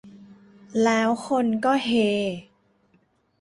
[0.83, 1.91] แล้วคนก็เฮ